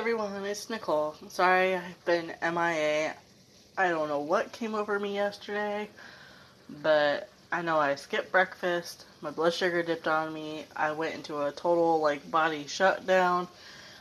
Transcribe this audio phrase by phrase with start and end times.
[0.00, 1.14] everyone, it's Nicole.
[1.28, 3.12] Sorry I've been MIA.
[3.76, 5.90] I don't know what came over me yesterday,
[6.82, 11.42] but I know I skipped breakfast, my blood sugar dipped on me, I went into
[11.42, 13.46] a total like body shutdown.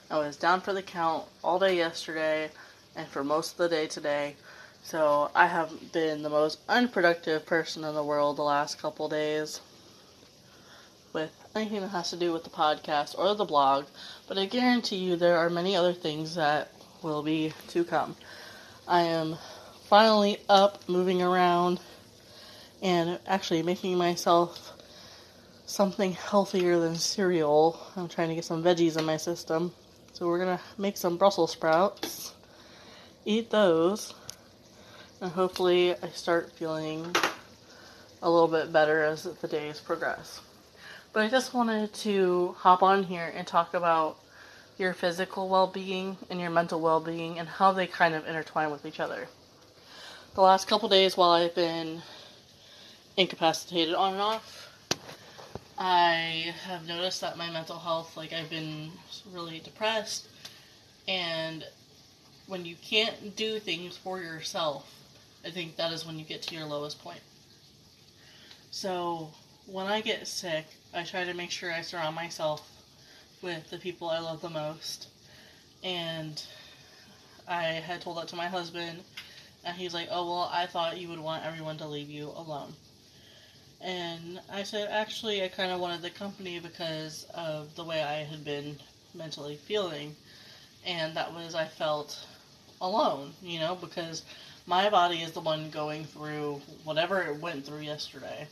[0.09, 2.49] I was down for the count all day yesterday
[2.95, 4.37] and for most of the day today.
[4.83, 9.59] So I have been the most unproductive person in the world the last couple days
[11.11, 13.85] with anything that has to do with the podcast or the blog,
[14.27, 18.15] but I guarantee you there are many other things that will be to come.
[18.87, 19.37] I am
[19.87, 21.79] finally up, moving around,
[22.81, 24.73] and actually making myself
[25.65, 27.79] something healthier than cereal.
[27.95, 29.71] I'm trying to get some veggies in my system.
[30.13, 32.33] So we're gonna make some Brussels sprouts,
[33.25, 34.13] eat those,
[35.21, 37.15] and hopefully I start feeling
[38.21, 40.41] a little bit better as the days progress.
[41.11, 44.19] But I just wanted to hop on here and talk about
[44.77, 48.69] your physical well being and your mental well being and how they kind of intertwine
[48.69, 49.27] with each other.
[50.35, 52.03] The last couple days while I've been
[53.17, 54.71] incapacitated on and off,
[55.79, 58.91] I have noticed that my mental health, like I've been
[59.33, 60.27] really depressed,
[61.07, 61.65] and
[62.45, 64.93] when you can't do things for yourself,
[65.43, 67.21] I think that is when you get to your lowest point.
[68.69, 69.29] So
[69.65, 72.67] when I get sick, I try to make sure I surround myself
[73.43, 75.07] with the people I love the most.
[75.83, 76.41] And
[77.47, 79.03] I had told that to my husband,
[79.63, 82.73] and he's like, Oh, well, I thought you would want everyone to leave you alone.
[83.81, 88.23] And I said, Actually, I kind of wanted the company because of the way I
[88.23, 88.77] had been
[89.13, 90.15] mentally feeling.
[90.85, 92.25] And that was, I felt
[92.81, 94.23] alone, you know, because
[94.65, 98.47] my body is the one going through whatever it went through yesterday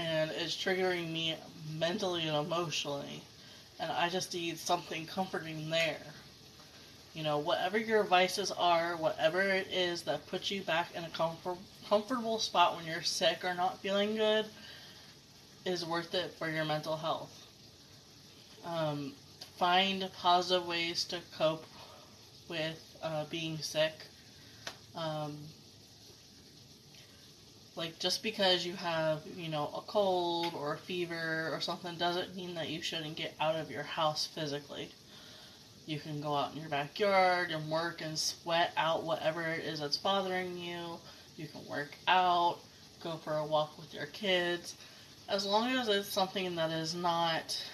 [0.00, 1.36] and it's triggering me
[1.78, 3.22] mentally and emotionally.
[3.78, 6.00] And I just need something comforting there.
[7.14, 11.08] You know, whatever your vices are, whatever it is that puts you back in a
[11.10, 11.58] comfort,
[11.88, 14.46] comfortable spot when you're sick or not feeling good,
[15.66, 17.46] is worth it for your mental health.
[18.64, 19.12] Um,
[19.58, 21.66] find positive ways to cope
[22.48, 23.92] with uh, being sick.
[24.94, 25.36] Um,
[27.80, 32.36] like just because you have, you know, a cold or a fever or something doesn't
[32.36, 34.90] mean that you shouldn't get out of your house physically.
[35.86, 39.80] You can go out in your backyard and work and sweat out whatever it is
[39.80, 40.98] that's bothering you.
[41.38, 42.58] You can work out,
[43.02, 44.76] go for a walk with your kids.
[45.26, 47.64] As long as it's something that is not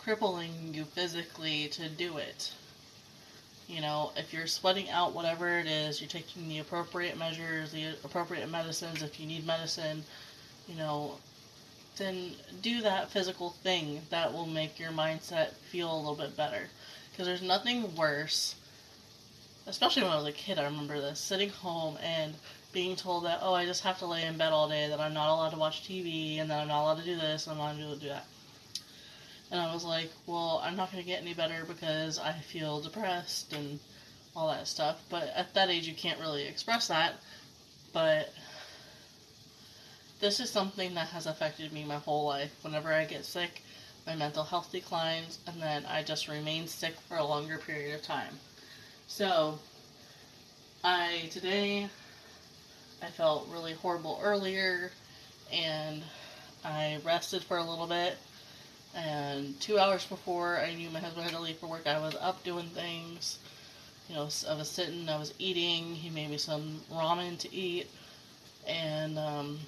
[0.00, 2.52] crippling you physically to do it.
[3.68, 7.94] You know, if you're sweating out whatever it is, you're taking the appropriate measures, the
[8.02, 10.04] appropriate medicines, if you need medicine,
[10.66, 11.18] you know,
[11.98, 16.68] then do that physical thing that will make your mindset feel a little bit better.
[17.10, 18.54] Because there's nothing worse,
[19.66, 22.34] especially when I was a kid, I remember this, sitting home and
[22.72, 25.14] being told that, oh, I just have to lay in bed all day, that I'm
[25.14, 27.58] not allowed to watch TV, and that I'm not allowed to do this, and I'm
[27.58, 28.24] not allowed to do that.
[29.50, 32.80] And I was like, well, I'm not going to get any better because I feel
[32.80, 33.78] depressed and
[34.36, 35.02] all that stuff.
[35.08, 37.14] But at that age, you can't really express that.
[37.92, 38.32] But
[40.20, 42.52] this is something that has affected me my whole life.
[42.62, 43.62] Whenever I get sick,
[44.06, 48.02] my mental health declines, and then I just remain sick for a longer period of
[48.02, 48.38] time.
[49.06, 49.58] So,
[50.84, 51.88] I today,
[53.02, 54.90] I felt really horrible earlier,
[55.52, 56.02] and
[56.64, 58.16] I rested for a little bit
[58.94, 62.16] and two hours before I knew my husband had to leave for work, I was
[62.20, 63.38] up doing things.
[64.08, 65.94] You know, I was sitting, I was eating.
[65.94, 67.90] He made me some ramen to eat,
[68.66, 69.58] and um,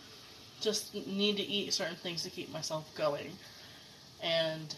[0.60, 3.30] just need to eat certain things to keep myself going.
[4.22, 4.74] And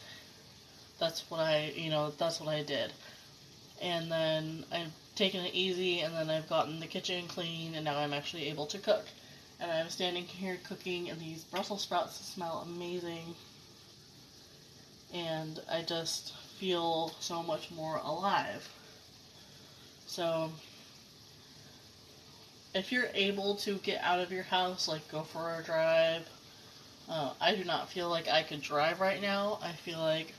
[0.98, 2.92] that's what I, you know, that's what I did.
[3.81, 7.98] And then I've taken it easy, and then I've gotten the kitchen clean, and now
[7.98, 9.06] I'm actually able to cook.
[9.60, 13.36] And I'm standing here cooking, and these Brussels sprouts smell amazing
[15.12, 18.69] and I just feel so much more alive.
[20.06, 20.50] So,
[22.75, 26.28] if you're able to get out of your house, like go for a drive,
[27.08, 29.58] uh, I do not feel like I could drive right now.
[29.62, 30.34] I feel like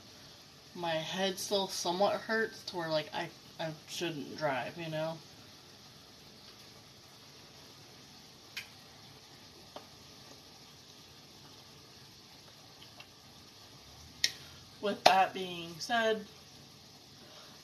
[0.74, 3.28] my head still somewhat hurts to where like I
[3.60, 5.18] I shouldn't drive, you know.
[14.84, 16.26] With that being said,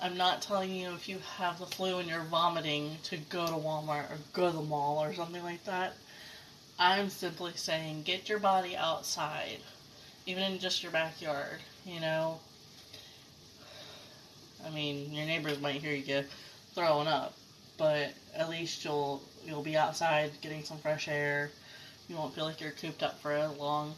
[0.00, 3.52] I'm not telling you if you have the flu and you're vomiting to go to
[3.52, 5.93] Walmart or go to the mall or something like that.
[6.78, 9.58] I'm simply saying get your body outside,
[10.25, 12.40] even in just your backyard, you know.
[14.64, 16.25] I mean, your neighbors might hear you
[16.75, 17.34] throwing up,
[17.76, 21.50] but at least you'll you'll be outside getting some fresh air.
[22.08, 23.94] You won't feel like you're cooped up for a long.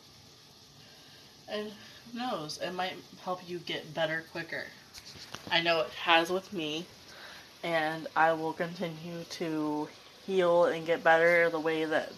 [1.48, 1.70] And
[2.12, 2.94] knows, it might
[3.24, 4.64] help you get better quicker.
[5.50, 6.86] I know it has with me,
[7.62, 9.88] and I will continue to
[10.26, 12.12] heal and get better the way that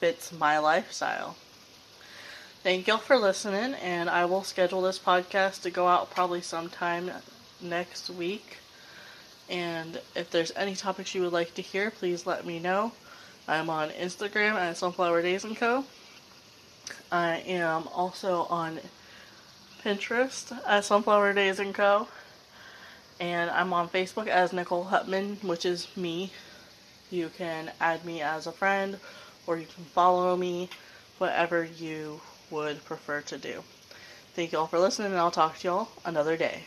[0.00, 1.36] fits my lifestyle.
[2.62, 7.10] Thank y'all for listening, and I will schedule this podcast to go out probably sometime
[7.60, 8.58] next week.
[9.50, 12.92] And if there's any topics you would like to hear, please let me know.
[13.46, 15.84] I'm on Instagram at Sunflower Daze and Co.
[17.12, 18.80] I am also on
[19.84, 22.08] Pinterest at Sunflower Daze and Co.
[23.20, 26.32] And I'm on Facebook as Nicole Hutman, which is me.
[27.10, 28.98] You can add me as a friend
[29.46, 30.70] or you can follow me,
[31.18, 33.62] whatever you would prefer to do.
[34.34, 36.62] Thank you all for listening, and I'll talk to y'all another day.